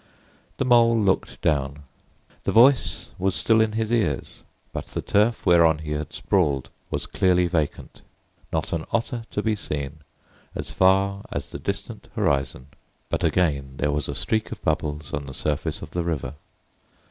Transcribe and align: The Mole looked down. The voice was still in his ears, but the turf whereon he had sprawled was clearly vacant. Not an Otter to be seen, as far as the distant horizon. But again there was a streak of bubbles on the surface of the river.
The 0.57 0.65
Mole 0.65 0.97
looked 0.99 1.43
down. 1.43 1.83
The 2.43 2.51
voice 2.51 3.09
was 3.19 3.35
still 3.35 3.61
in 3.61 3.73
his 3.73 3.91
ears, 3.91 4.41
but 4.73 4.87
the 4.87 5.01
turf 5.03 5.45
whereon 5.45 5.77
he 5.77 5.91
had 5.91 6.11
sprawled 6.11 6.71
was 6.89 7.05
clearly 7.05 7.45
vacant. 7.45 8.01
Not 8.51 8.73
an 8.73 8.85
Otter 8.91 9.25
to 9.29 9.43
be 9.43 9.55
seen, 9.55 9.97
as 10.55 10.71
far 10.71 11.21
as 11.31 11.51
the 11.51 11.59
distant 11.59 12.07
horizon. 12.15 12.69
But 13.09 13.23
again 13.23 13.75
there 13.77 13.91
was 13.91 14.09
a 14.09 14.15
streak 14.15 14.51
of 14.51 14.59
bubbles 14.63 15.13
on 15.13 15.27
the 15.27 15.35
surface 15.35 15.83
of 15.83 15.91
the 15.91 16.03
river. 16.03 16.33